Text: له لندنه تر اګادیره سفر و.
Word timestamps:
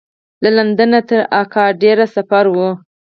له 0.43 0.49
لندنه 0.57 0.99
تر 1.07 1.21
اګادیره 1.41 2.05
سفر 2.15 2.45
و. 2.53 2.57